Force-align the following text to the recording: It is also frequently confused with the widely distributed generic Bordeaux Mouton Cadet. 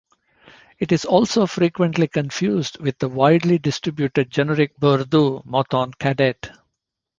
It 0.79 0.91
is 0.91 1.05
also 1.05 1.45
frequently 1.45 2.07
confused 2.07 2.79
with 2.79 2.97
the 2.97 3.07
widely 3.07 3.59
distributed 3.59 4.31
generic 4.31 4.75
Bordeaux 4.79 5.43
Mouton 5.45 5.91
Cadet. 5.99 6.49